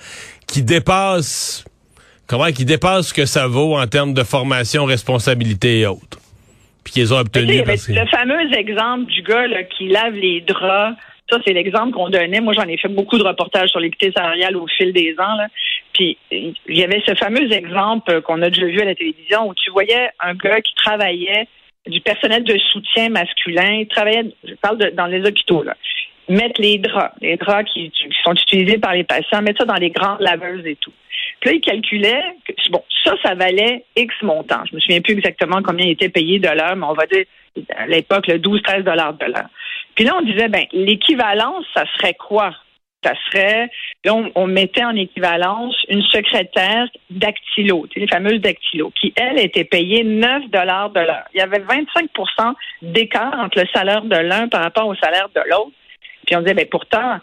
qui 0.48 0.62
dépassent, 0.62 1.64
comment, 2.28 2.52
qui 2.52 2.64
dépassent 2.64 3.08
ce 3.08 3.14
que 3.14 3.26
ça 3.26 3.48
vaut 3.48 3.76
en 3.76 3.86
termes 3.86 4.14
de 4.14 4.22
formation, 4.22 4.84
responsabilité 4.84 5.80
et 5.80 5.86
autres. 5.86 6.18
Puis 6.84 6.92
qu'ils 6.92 7.12
ont 7.12 7.18
obtenu 7.18 7.62
parce 7.64 7.86
que... 7.86 7.92
le 7.92 8.06
fameux 8.06 8.54
exemple 8.54 9.06
du 9.06 9.22
gars 9.22 9.46
là, 9.46 9.64
qui 9.64 9.88
lave 9.88 10.14
les 10.14 10.40
draps. 10.42 10.96
Ça, 11.30 11.38
c'est 11.46 11.52
l'exemple 11.52 11.92
qu'on 11.92 12.08
donnait. 12.08 12.40
Moi, 12.40 12.54
j'en 12.54 12.66
ai 12.66 12.78
fait 12.78 12.88
beaucoup 12.88 13.18
de 13.18 13.22
reportages 13.22 13.68
sur 13.68 13.80
l'équité 13.80 14.10
salariale 14.12 14.56
au 14.56 14.66
fil 14.66 14.94
des 14.94 15.14
ans. 15.18 15.36
Là. 15.36 15.48
Puis, 15.92 16.16
il 16.30 16.54
y 16.68 16.82
avait 16.82 17.02
ce 17.06 17.14
fameux 17.16 17.52
exemple 17.52 18.22
qu'on 18.22 18.40
a 18.40 18.48
déjà 18.48 18.64
vu 18.64 18.80
à 18.80 18.86
la 18.86 18.94
télévision 18.94 19.46
où 19.46 19.54
tu 19.54 19.70
voyais 19.70 20.08
un 20.20 20.34
gars 20.34 20.62
qui 20.62 20.74
travaillait 20.74 21.46
du 21.86 22.00
personnel 22.00 22.44
de 22.44 22.56
soutien 22.72 23.10
masculin. 23.10 23.80
Il 23.80 23.88
travaillait, 23.88 24.24
je 24.42 24.54
parle 24.54 24.78
de, 24.78 24.88
dans 24.88 25.06
les 25.06 25.20
hôpitaux, 25.26 25.62
là. 25.62 25.74
Mettre 26.30 26.60
les 26.60 26.78
draps, 26.78 27.14
les 27.20 27.36
draps 27.36 27.70
qui, 27.72 27.90
qui 27.90 28.08
sont 28.22 28.34
utilisés 28.34 28.78
par 28.78 28.94
les 28.94 29.04
patients, 29.04 29.42
mettre 29.42 29.60
ça 29.60 29.64
dans 29.64 29.74
les 29.74 29.90
grandes 29.90 30.20
laveuses 30.20 30.66
et 30.66 30.76
tout. 30.76 30.92
Puis 31.40 31.50
là, 31.50 31.56
il 31.56 31.60
calculait 31.60 32.24
que, 32.44 32.52
bon, 32.70 32.82
ça, 33.04 33.14
ça 33.22 33.34
valait 33.34 33.84
X 33.96 34.14
montant. 34.22 34.64
Je 34.70 34.74
me 34.74 34.80
souviens 34.80 35.00
plus 35.00 35.14
exactement 35.14 35.62
combien 35.62 35.86
il 35.86 35.92
était 35.92 36.08
payé 36.08 36.38
de 36.38 36.48
l'heure, 36.48 36.76
mais 36.76 36.86
on 36.86 36.94
va 36.94 37.06
dire, 37.06 37.24
à 37.76 37.86
l'époque, 37.86 38.26
le 38.26 38.38
12-13 38.38 38.82
dollars 38.82 39.14
de 39.14 39.26
l'heure. 39.26 39.48
Puis 39.94 40.04
là, 40.04 40.16
on 40.16 40.22
disait, 40.22 40.48
ben, 40.48 40.64
l'équivalence, 40.72 41.64
ça 41.74 41.84
serait 41.96 42.14
quoi? 42.14 42.54
Ça 43.04 43.12
serait, 43.26 43.70
là, 44.04 44.14
on, 44.34 44.46
mettait 44.48 44.84
en 44.84 44.96
équivalence 44.96 45.76
une 45.88 46.02
secrétaire 46.02 46.88
dactylo, 47.10 47.86
les 47.94 48.08
fameuses 48.08 48.40
dactylo, 48.40 48.90
qui, 49.00 49.12
elle, 49.14 49.38
était 49.38 49.62
payée 49.62 50.02
9 50.02 50.50
dollars 50.50 50.90
de 50.90 51.00
l'heure. 51.00 51.24
Il 51.32 51.38
y 51.38 51.40
avait 51.40 51.60
25% 51.60 52.54
d'écart 52.82 53.38
entre 53.38 53.60
le 53.60 53.66
salaire 53.72 54.02
de 54.02 54.16
l'un 54.16 54.48
par 54.48 54.62
rapport 54.64 54.88
au 54.88 54.96
salaire 54.96 55.28
de 55.32 55.40
l'autre. 55.48 55.70
Puis 56.26 56.34
on 56.34 56.40
disait, 56.40 56.54
ben, 56.54 56.66
pourtant, 56.68 57.18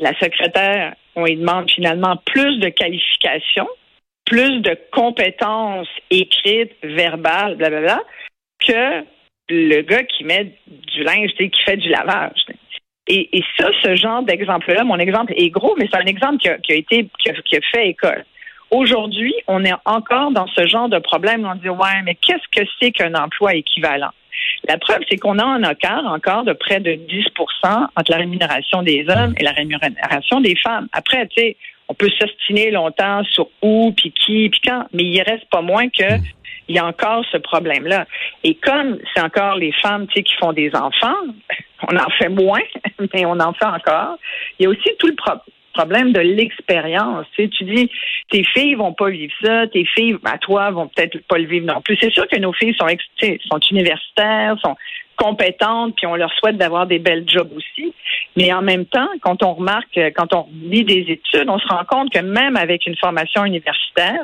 la 0.00 0.18
secrétaire, 0.18 0.94
on 1.16 1.24
lui 1.24 1.36
demande 1.36 1.70
finalement 1.70 2.16
plus 2.24 2.58
de 2.60 2.68
qualifications. 2.68 3.68
plus 4.24 4.60
de 4.60 4.76
compétences 4.90 5.88
écrites, 6.10 6.72
verbales, 6.82 7.54
blablabla, 7.54 8.00
que 8.58 9.04
le 9.48 9.82
gars 9.82 10.02
qui 10.02 10.24
met 10.24 10.52
du 10.66 11.04
linge, 11.04 11.30
qui 11.38 11.62
fait 11.64 11.76
du 11.76 11.88
lavage. 11.88 12.44
Et, 13.06 13.40
ça, 13.56 13.68
ce 13.84 13.94
genre 13.94 14.24
d'exemple-là, 14.24 14.82
mon 14.82 14.98
exemple 14.98 15.32
est 15.36 15.50
gros, 15.50 15.76
mais 15.78 15.86
c'est 15.88 16.00
un 16.00 16.06
exemple 16.06 16.38
qui 16.38 16.48
a, 16.48 16.74
été 16.74 17.08
qui 17.20 17.30
a, 17.30 17.60
fait 17.72 17.88
école. 17.88 18.24
Aujourd'hui, 18.72 19.32
on 19.46 19.64
est 19.64 19.74
encore 19.84 20.32
dans 20.32 20.48
ce 20.48 20.66
genre 20.66 20.88
de 20.88 20.98
problème 20.98 21.44
où 21.44 21.48
on 21.48 21.54
dit 21.54 21.68
ouais, 21.68 22.02
mais 22.04 22.16
qu'est-ce 22.16 22.48
que 22.50 22.66
c'est 22.80 22.90
qu'un 22.90 23.14
emploi 23.14 23.54
équivalent? 23.54 24.10
La 24.68 24.78
preuve, 24.78 25.00
c'est 25.08 25.16
qu'on 25.16 25.38
a 25.38 25.44
un 25.44 25.62
écart 25.70 26.04
encore 26.06 26.44
de 26.44 26.52
près 26.52 26.80
de 26.80 26.92
10% 26.92 27.86
entre 27.96 28.10
la 28.10 28.16
rémunération 28.16 28.82
des 28.82 29.06
hommes 29.08 29.34
et 29.38 29.44
la 29.44 29.52
rémunération 29.52 30.40
des 30.40 30.56
femmes. 30.56 30.88
Après, 30.92 31.26
tu 31.28 31.40
sais, 31.40 31.56
on 31.88 31.94
peut 31.94 32.10
s'ostiner 32.18 32.70
longtemps 32.70 33.22
sur 33.24 33.48
où, 33.62 33.92
puis 33.96 34.12
qui, 34.12 34.48
puis 34.48 34.60
quand, 34.64 34.86
mais 34.92 35.04
il 35.04 35.22
reste 35.22 35.48
pas 35.50 35.62
moins 35.62 35.88
que 35.88 36.18
il 36.68 36.74
y 36.74 36.78
a 36.78 36.86
encore 36.86 37.24
ce 37.30 37.36
problème-là. 37.36 38.06
Et 38.42 38.54
comme 38.56 38.98
c'est 39.14 39.22
encore 39.22 39.56
les 39.56 39.72
femmes 39.72 40.06
qui 40.08 40.24
font 40.40 40.52
des 40.52 40.74
enfants, 40.74 41.14
on 41.88 41.96
en 41.96 42.10
fait 42.18 42.28
moins, 42.28 42.62
mais 43.14 43.24
on 43.24 43.38
en 43.38 43.52
fait 43.52 43.66
encore. 43.66 44.18
Il 44.58 44.64
y 44.64 44.66
a 44.66 44.70
aussi 44.70 44.90
tout 44.98 45.06
le 45.06 45.14
problème 45.76 46.12
de 46.12 46.20
l'expérience. 46.20 47.26
Tu, 47.36 47.48
dis, 47.48 47.90
tes 48.30 48.44
filles 48.44 48.74
vont 48.74 48.92
pas 48.92 49.10
vivre 49.10 49.32
ça, 49.42 49.66
tes 49.66 49.84
filles, 49.84 50.16
à 50.24 50.38
toi, 50.38 50.70
vont 50.70 50.88
peut-être 50.88 51.18
pas 51.26 51.38
le 51.38 51.46
vivre 51.46 51.66
non 51.66 51.80
plus. 51.80 51.96
C'est 52.00 52.12
sûr 52.12 52.26
que 52.28 52.38
nos 52.38 52.52
filles 52.52 52.74
sont, 52.78 52.86
sont 53.50 53.60
universitaires, 53.70 54.56
sont 54.64 54.76
compétentes, 55.16 55.94
puis 55.96 56.06
on 56.06 56.14
leur 56.14 56.32
souhaite 56.34 56.56
d'avoir 56.56 56.86
des 56.86 56.98
belles 56.98 57.24
jobs 57.26 57.50
aussi. 57.56 57.92
Mais 58.36 58.52
en 58.52 58.62
même 58.62 58.84
temps, 58.86 59.08
quand 59.22 59.42
on 59.42 59.54
remarque, 59.54 59.98
quand 60.14 60.34
on 60.34 60.46
lit 60.62 60.84
des 60.84 61.06
études, 61.08 61.48
on 61.48 61.58
se 61.58 61.66
rend 61.68 61.84
compte 61.84 62.12
que 62.12 62.20
même 62.20 62.56
avec 62.56 62.86
une 62.86 62.96
formation 62.96 63.44
universitaire, 63.44 64.20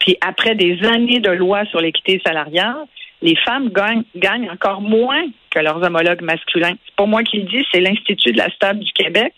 puis 0.00 0.16
après 0.20 0.54
des 0.54 0.78
années 0.84 1.20
de 1.20 1.30
loi 1.30 1.64
sur 1.66 1.80
l'équité 1.80 2.20
salariale, 2.24 2.84
les 3.22 3.36
femmes 3.36 3.70
gagnent, 3.70 4.50
encore 4.50 4.80
moins 4.80 5.24
que 5.50 5.58
leurs 5.58 5.82
homologues 5.82 6.22
masculins. 6.22 6.74
C'est 6.86 6.94
pas 6.94 7.06
moi 7.06 7.24
qui 7.24 7.38
le 7.38 7.44
dis, 7.44 7.64
c'est 7.72 7.80
l'Institut 7.80 8.32
de 8.32 8.38
la 8.38 8.50
stable 8.50 8.80
du 8.80 8.92
Québec. 8.92 9.32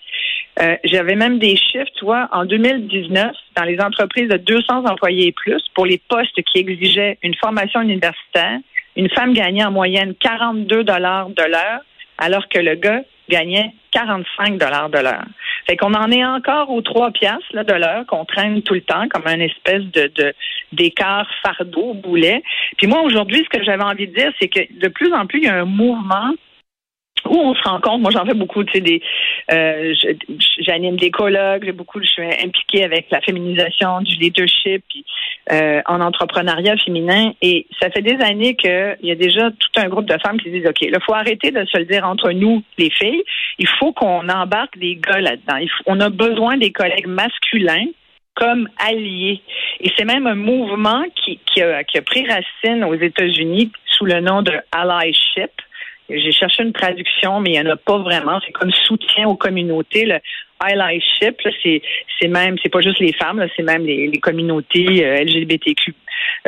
Euh, 0.60 0.76
j'avais 0.84 1.14
même 1.14 1.38
des 1.38 1.56
chiffres, 1.56 1.90
tu 1.96 2.04
vois, 2.04 2.28
en 2.32 2.44
2019, 2.44 3.32
dans 3.56 3.64
les 3.64 3.80
entreprises 3.80 4.28
de 4.28 4.36
200 4.36 4.84
employés 4.86 5.28
et 5.28 5.32
plus, 5.32 5.62
pour 5.74 5.86
les 5.86 5.98
postes 6.08 6.42
qui 6.42 6.58
exigeaient 6.58 7.18
une 7.22 7.34
formation 7.34 7.80
universitaire, 7.80 8.58
une 8.96 9.08
femme 9.10 9.32
gagnait 9.32 9.64
en 9.64 9.70
moyenne 9.70 10.14
42 10.20 10.84
dollars 10.84 11.30
de 11.30 11.42
l'heure, 11.44 11.80
alors 12.18 12.48
que 12.48 12.58
le 12.58 12.74
gars 12.74 13.00
gagnait 13.30 13.72
45 13.92 14.58
dollars 14.58 14.90
de 14.90 14.98
l'heure. 14.98 15.24
Fait 15.66 15.76
qu'on 15.76 15.94
en 15.94 16.10
est 16.10 16.24
encore 16.24 16.70
aux 16.70 16.82
trois 16.82 17.10
piastres 17.10 17.54
là, 17.54 17.64
de 17.64 17.72
l'heure 17.72 18.04
qu'on 18.06 18.24
traîne 18.24 18.60
tout 18.62 18.74
le 18.74 18.80
temps 18.82 19.08
comme 19.08 19.26
un 19.26 19.40
espèce 19.40 19.84
de, 19.84 20.34
d'écart 20.72 21.28
fardeau 21.42 21.94
boulet. 21.94 22.42
Puis 22.76 22.86
moi 22.86 23.00
aujourd'hui, 23.02 23.44
ce 23.44 23.58
que 23.58 23.64
j'avais 23.64 23.84
envie 23.84 24.08
de 24.08 24.14
dire, 24.14 24.32
c'est 24.40 24.48
que 24.48 24.60
de 24.78 24.88
plus 24.88 25.12
en 25.12 25.26
plus 25.26 25.38
il 25.38 25.44
y 25.44 25.48
a 25.48 25.60
un 25.60 25.64
mouvement 25.64 26.32
où 27.30 27.38
on 27.38 27.54
se 27.54 27.62
rend 27.62 27.80
compte, 27.80 28.02
moi 28.02 28.10
j'en 28.10 28.26
fais 28.26 28.34
beaucoup, 28.34 28.64
tu 28.64 28.72
sais, 28.72 28.80
des, 28.80 29.00
euh, 29.52 29.94
j'anime 30.58 30.96
des 30.96 31.10
colloques, 31.10 31.64
j'ai 31.64 31.72
beaucoup, 31.72 32.02
je 32.02 32.08
suis 32.08 32.22
impliquée 32.22 32.84
avec 32.84 33.06
la 33.10 33.20
féminisation 33.20 34.00
du 34.00 34.16
leadership, 34.16 34.82
puis 34.88 35.04
euh, 35.52 35.80
en 35.86 36.00
entrepreneuriat 36.00 36.76
féminin, 36.78 37.32
et 37.40 37.66
ça 37.80 37.88
fait 37.90 38.02
des 38.02 38.20
années 38.22 38.56
qu'il 38.56 38.96
y 39.02 39.12
a 39.12 39.14
déjà 39.14 39.50
tout 39.50 39.80
un 39.80 39.88
groupe 39.88 40.06
de 40.06 40.18
femmes 40.18 40.40
qui 40.40 40.50
disent, 40.50 40.66
ok, 40.66 40.82
il 40.82 40.96
faut 41.06 41.14
arrêter 41.14 41.52
de 41.52 41.64
se 41.64 41.78
le 41.78 41.84
dire 41.84 42.04
entre 42.04 42.32
nous, 42.32 42.62
les 42.78 42.90
filles, 42.90 43.22
il 43.58 43.68
faut 43.78 43.92
qu'on 43.92 44.28
embarque 44.28 44.76
des 44.78 44.96
gars 44.96 45.20
là-dedans. 45.20 45.64
On 45.86 46.00
a 46.00 46.10
besoin 46.10 46.56
des 46.56 46.72
collègues 46.72 47.06
masculins 47.06 47.86
comme 48.34 48.68
alliés. 48.78 49.40
Et 49.80 49.90
c'est 49.96 50.04
même 50.04 50.26
un 50.26 50.34
mouvement 50.34 51.04
qui, 51.14 51.38
qui, 51.46 51.62
a, 51.62 51.84
qui 51.84 51.98
a 51.98 52.02
pris 52.02 52.26
racine 52.26 52.84
aux 52.84 52.94
États-Unis 52.94 53.70
sous 53.86 54.06
le 54.06 54.20
nom 54.20 54.42
de 54.42 54.52
allyship 54.72 55.50
j'ai 56.10 56.32
cherché 56.32 56.62
une 56.62 56.72
traduction, 56.72 57.40
mais 57.40 57.50
il 57.50 57.60
n'y 57.60 57.68
en 57.68 57.72
a 57.72 57.76
pas 57.76 57.98
vraiment. 57.98 58.40
C'est 58.44 58.52
comme 58.52 58.72
soutien 58.72 59.28
aux 59.28 59.36
communautés. 59.36 60.06
Le 60.06 60.18
allyship, 60.60 61.40
c'est, 61.62 61.82
c'est 62.20 62.28
même, 62.28 62.56
c'est 62.62 62.68
pas 62.68 62.80
juste 62.80 63.00
les 63.00 63.12
femmes, 63.12 63.46
c'est 63.56 63.62
même 63.62 63.84
les, 63.84 64.10
communautés 64.20 65.04
euh, 65.04 65.24
LGBTQ 65.24 65.94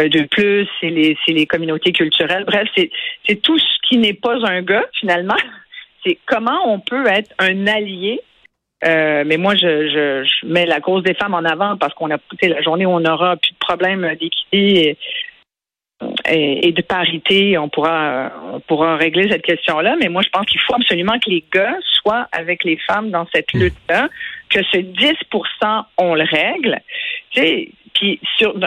euh, 0.00 0.09
de 0.09 0.23
plus, 0.25 0.69
c'est 0.81 0.90
les, 0.90 1.16
les 1.28 1.47
communautés 1.47 1.92
culturelles. 1.92 2.45
Bref, 2.45 2.69
c'est, 2.76 2.90
c'est 3.26 3.40
tout 3.40 3.59
ce 3.59 3.88
qui 3.88 3.99
n'est 3.99 4.14
pas 4.14 4.37
un 4.47 4.62
gars, 4.62 4.85
finalement. 5.00 5.37
C'est 6.04 6.19
comment 6.26 6.73
on 6.73 6.81
peut 6.81 7.07
être 7.07 7.33
un 7.38 7.66
allié 7.66 8.21
euh, 8.85 9.23
mais 9.25 9.37
moi, 9.37 9.54
je, 9.54 9.61
je, 9.61 10.25
je, 10.25 10.47
mets 10.47 10.66
la 10.66 10.81
cause 10.81 11.04
des 11.04 11.14
femmes 11.14 11.35
en 11.35 11.45
avant 11.45 11.76
parce 11.76 11.95
qu'on 11.95 12.11
a 12.11 12.16
la 12.42 12.62
journée 12.62 12.85
où 12.85 12.90
on 12.90 13.04
aura 13.04 13.37
plus 13.37 13.52
de 13.52 13.59
problèmes 13.59 14.16
d'équité 14.21 14.99
et, 16.29 16.73
de 16.73 16.83
parité, 16.83 17.59
on 17.59 17.69
pourra, 17.69 18.33
on 18.52 18.61
pourra 18.61 18.97
régler 18.97 19.31
cette 19.31 19.43
question-là. 19.43 19.97
Mais 20.00 20.09
moi, 20.09 20.23
je 20.23 20.29
pense 20.29 20.47
qu'il 20.47 20.61
faut 20.61 20.75
absolument 20.75 21.19
que 21.19 21.31
les 21.31 21.45
gars 21.52 21.76
soient 21.83 22.29
avec 22.33 22.64
les 22.64 22.79
femmes 22.87 23.11
dans 23.11 23.26
cette 23.35 23.52
hmm. 23.55 23.59
lutte-là, 23.59 24.09
que 24.50 24.62
ce 24.62 24.79
10% 24.79 25.85
on 25.99 26.14
le 26.14 26.25
règle. 26.25 26.81
Tu 27.31 27.41
sais, 27.41 27.69
puis 27.95 28.21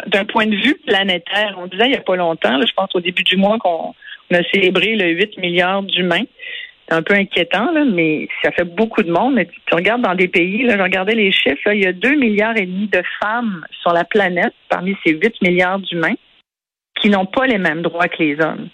d'un 0.08 0.26
point 0.26 0.48
de 0.48 0.56
vue 0.56 0.76
planétaire, 0.86 1.58
on 1.58 1.68
disait 1.68 1.86
il 1.86 1.92
n'y 1.92 1.98
a 1.98 2.02
pas 2.02 2.16
longtemps, 2.16 2.60
je 2.62 2.74
pense 2.74 2.90
au 2.94 3.00
début 3.00 3.24
du 3.24 3.38
mois 3.38 3.58
qu'on 3.60 3.94
a 4.32 4.44
célébré 4.54 4.96
le 4.96 5.10
8 5.12 5.38
milliards 5.38 5.84
d'humains. 5.84 6.26
C'est 6.88 6.96
un 6.96 7.02
peu 7.02 7.16
inquiétant, 7.16 7.72
là, 7.72 7.84
mais 7.84 8.28
ça 8.44 8.52
fait 8.52 8.64
beaucoup 8.64 9.02
de 9.02 9.12
monde. 9.12 9.34
Mais 9.34 9.46
tu, 9.46 9.74
regardes 9.74 10.04
dans 10.04 10.14
des 10.14 10.28
pays, 10.28 10.64
là, 10.64 10.78
je 10.78 10.84
regardais 10.84 11.16
les 11.16 11.32
chiffres, 11.32 11.72
il 11.74 11.82
y 11.82 11.88
a 11.88 11.94
2 11.94 12.16
milliards 12.16 12.56
et 12.58 12.66
demi 12.66 12.88
de 12.88 13.02
femmes 13.20 13.66
sur 13.82 13.92
la 13.92 14.04
planète 14.04 14.54
parmi 14.70 14.96
ces 15.04 15.14
8 15.14 15.42
milliards 15.42 15.80
d'humains 15.80 16.14
qui 17.06 17.12
n'ont 17.12 17.28
pas 17.28 17.46
les 17.46 17.60
mêmes 17.60 17.84
droits 17.84 18.08
que 18.08 18.24
les 18.24 18.42
hommes. 18.42 18.68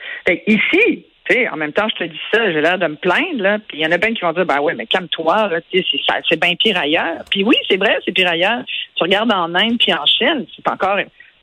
Ici, 0.48 1.06
en 1.52 1.58
même 1.58 1.74
temps, 1.74 1.90
je 1.90 2.06
te 2.06 2.10
dis 2.10 2.20
ça, 2.34 2.50
j'ai 2.50 2.62
l'air 2.62 2.80
de 2.80 2.88
me 2.88 2.96
plaindre, 2.96 3.42
là, 3.42 3.60
puis 3.60 3.80
il 3.80 3.84
y 3.84 3.86
en 3.86 3.92
a 3.92 3.98
bien 3.98 4.14
qui 4.14 4.22
vont 4.22 4.32
dire, 4.32 4.46
ben 4.46 4.62
ouais, 4.62 4.74
mais 4.74 4.86
calme-toi, 4.86 5.50
c'est 5.74 6.40
bien 6.40 6.56
pire 6.56 6.78
ailleurs. 6.78 7.26
Puis 7.30 7.44
oui, 7.44 7.58
c'est 7.70 7.76
vrai, 7.76 7.98
c'est 8.06 8.14
pire 8.14 8.30
ailleurs. 8.30 8.62
Tu 8.96 9.04
regardes 9.04 9.34
en 9.34 9.54
Inde 9.54 9.78
puis 9.78 9.94
en 9.94 10.06
Chine, 10.06 10.46
c'est 10.56 10.66
encore 10.72 10.98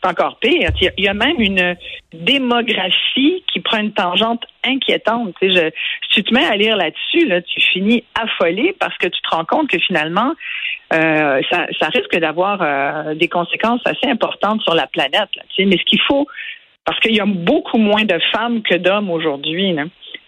encore 0.04 0.38
pire. 0.38 0.70
Il 0.96 1.04
y 1.04 1.08
a 1.08 1.14
même 1.14 1.40
une 1.40 1.76
démographie 2.12 3.42
qui 3.52 3.60
prend 3.60 3.78
une 3.78 3.92
tangente 3.92 4.44
inquiétante. 4.64 5.34
Si 5.40 5.48
tu 6.12 6.22
te 6.22 6.32
mets 6.32 6.46
à 6.46 6.56
lire 6.56 6.76
là-dessus, 6.76 7.26
là, 7.26 7.42
tu 7.42 7.60
finis 7.60 8.04
affolé 8.14 8.76
parce 8.78 8.96
que 8.98 9.08
tu 9.08 9.20
te 9.20 9.28
rends 9.34 9.44
compte 9.44 9.68
que 9.68 9.78
finalement, 9.78 10.34
euh, 10.92 11.42
ça, 11.50 11.88
risque 11.88 12.16
d'avoir 12.16 12.62
euh, 12.62 13.14
des 13.14 13.28
conséquences 13.28 13.82
assez 13.84 14.06
importantes 14.06 14.62
sur 14.62 14.74
la 14.74 14.86
planète. 14.86 15.28
Mais 15.58 15.76
ce 15.76 15.84
qu'il 15.84 16.00
faut 16.02 16.26
parce 16.88 17.00
qu'il 17.00 17.14
y 17.14 17.20
a 17.20 17.26
beaucoup 17.26 17.76
moins 17.76 18.04
de 18.04 18.18
femmes 18.32 18.62
que 18.62 18.74
d'hommes 18.74 19.10
aujourd'hui. 19.10 19.76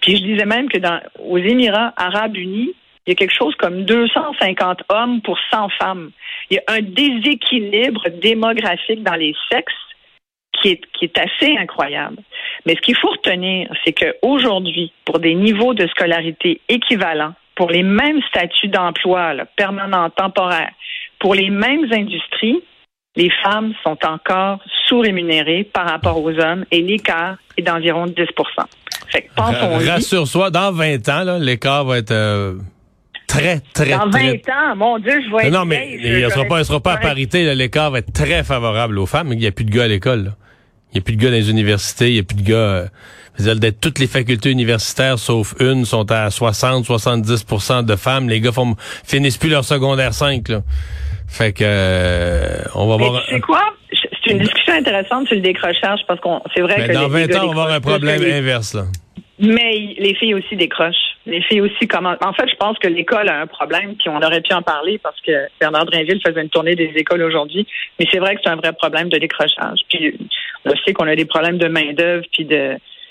Puis 0.03 0.17
je 0.17 0.23
disais 0.23 0.45
même 0.45 0.69
que 0.69 0.77
dans 0.77 1.01
aux 1.19 1.39
Émirats 1.39 1.95
arabes 1.97 2.37
unis, 2.37 2.75
il 3.07 3.11
y 3.11 3.13
a 3.13 3.15
quelque 3.15 3.35
chose 3.35 3.55
comme 3.55 3.87
250 3.87 4.83
hommes 4.91 5.23
pour 5.23 5.39
100 5.51 5.71
femmes. 5.81 6.11
Il 6.51 6.57
y 6.57 6.59
a 6.59 6.75
un 6.75 6.83
déséquilibre 6.83 8.11
démographique 8.21 9.03
dans 9.03 9.15
les 9.15 9.35
sexes 9.51 9.73
qui 10.61 10.73
est, 10.73 10.83
qui 10.93 11.07
est 11.07 11.17
assez 11.17 11.57
incroyable. 11.57 12.19
Mais 12.67 12.75
ce 12.75 12.83
qu'il 12.83 12.97
faut 12.99 13.09
retenir, 13.09 13.73
c'est 13.83 13.95
qu'aujourd'hui, 13.95 14.93
pour 15.07 15.19
des 15.19 15.35
niveaux 15.35 15.73
de 15.73 15.87
scolarité 15.87 16.61
équivalents, 16.69 17.33
pour 17.55 17.71
les 17.71 17.83
mêmes 17.83 18.21
statuts 18.29 18.69
d'emploi, 18.69 19.33
permanents, 19.57 20.11
temporaires, 20.11 20.75
pour 21.21 21.35
les 21.35 21.49
mêmes 21.49 21.91
industries, 21.91 22.61
les 23.21 23.31
femmes 23.43 23.73
sont 23.85 23.99
encore 24.07 24.61
sous-rémunérées 24.87 25.65
par 25.65 25.87
rapport 25.87 26.23
aux 26.23 26.33
hommes 26.39 26.65
et 26.71 26.81
l'écart 26.81 27.37
est 27.57 27.63
d'environ 27.63 28.07
10% 28.07 28.27
fait 29.11 29.23
que 29.23 29.89
Rassure-toi, 29.89 30.51
dans 30.51 30.73
20 30.73 31.09
ans, 31.09 31.39
l'écart 31.39 31.85
va 31.85 31.99
être 31.99 32.13
euh, 32.13 32.55
très, 33.27 33.61
très, 33.75 33.91
Dans 33.91 34.09
20 34.09 34.21
ans, 34.49 34.77
mon 34.77 34.99
Dieu, 34.99 35.21
je 35.21 35.37
vais 35.37 35.47
être... 35.47 35.53
Non, 35.53 35.65
mais 35.65 35.99
il 36.01 36.23
ne 36.23 36.29
sera 36.29 36.45
pas, 36.45 36.63
sera 36.65 36.81
pas 36.81 36.93
à 36.95 36.97
parité. 36.97 37.55
L'écart 37.55 37.91
va 37.91 37.99
être 37.99 38.13
très 38.13 38.45
favorable 38.45 38.99
aux 38.99 39.07
femmes. 39.07 39.33
Il 39.33 39.39
n'y 39.39 39.47
a 39.47 39.53
plus 39.53 39.65
de 39.65 39.71
gars 39.71 39.85
à 39.85 39.89
l'école. 39.89 40.35
Il 40.93 40.95
n'y 40.95 41.01
a 41.01 41.03
plus 41.03 41.17
de 41.17 41.23
gars 41.23 41.31
dans 41.31 41.37
les 41.37 41.51
universités. 41.51 42.11
Il 42.11 42.15
n'y 42.15 42.21
a 42.21 42.23
plus 42.23 42.37
de 42.37 42.49
gars... 42.49 42.55
Euh, 42.55 42.87
toutes 43.81 43.99
les 43.99 44.07
facultés 44.07 44.51
universitaires, 44.51 45.19
sauf 45.19 45.55
une, 45.61 45.85
sont 45.85 46.11
à 46.11 46.29
60-70% 46.29 47.85
de 47.85 47.97
femmes. 47.97 48.29
Les 48.29 48.41
gars 48.41 48.53
font, 48.53 48.77
finissent 49.05 49.39
plus 49.39 49.51
leur 49.51 49.65
secondaire 49.65 50.15
5. 50.15 50.49
Là. 50.49 50.61
Fait 51.29 51.53
que 51.53 51.65
euh, 51.65 52.63
on 52.75 52.87
va 52.89 52.97
voir. 52.97 53.25
Tu 53.27 53.35
sais 53.35 53.41
quoi? 53.41 53.75
C'est 54.23 54.33
une 54.33 54.41
discussion 54.41 54.75
intéressante 54.75 55.29
sur 55.29 55.37
le 55.37 55.43
décrochage 55.43 56.01
parce 56.07 56.21
qu'on 56.21 56.43
c'est 56.55 56.61
vrai 56.61 56.87
que 56.87 56.93
dans 56.93 57.09
20 57.09 57.35
ans, 57.37 57.39
on 57.45 57.47
va 57.47 57.63
avoir 57.63 57.71
un 57.71 57.81
problème 57.81 58.23
inverse 58.23 58.75
là. 58.75 58.85
Mais 59.41 59.95
les 59.99 60.15
filles 60.17 60.35
aussi 60.35 60.55
décrochent. 60.55 61.17
Les 61.25 61.41
filles 61.43 61.63
aussi 61.63 61.89
commencent. 61.89 62.19
En 62.23 62.35
fait, 62.35 62.47
je 62.47 62.57
pense 62.57 62.79
que 62.79 62.89
l'école 62.89 63.29
a 63.29 63.41
un 63.41 63.47
problème, 63.47 63.95
puis 63.95 64.11
on 64.11 64.21
aurait 64.21 64.43
pu 64.43 64.53
en 64.53 64.61
parler 64.61 64.99
parce 64.99 65.19
que 65.23 65.33
Bernard 65.59 65.87
Drinville 65.87 66.21
faisait 66.25 66.43
une 66.43 66.51
tournée 66.51 66.75
des 66.75 66.93
écoles 66.97 67.23
aujourd'hui. 67.23 67.67
Mais 67.99 68.07
c'est 68.11 68.19
vrai 68.19 68.35
que 68.35 68.43
c'est 68.45 68.51
un 68.51 68.57
vrai 68.57 68.75
problème 68.75 69.09
de 69.09 69.17
décrochage. 69.17 69.81
Puis 69.89 70.19
on 70.67 70.73
sait 70.85 70.93
qu'on 70.93 71.09
a 71.09 71.17
des 71.17 71.25
problèmes 71.25 71.57
de 71.57 71.69
main 71.69 71.93
d'œuvre, 71.95 72.25
puis 72.33 72.45
de 72.45 72.77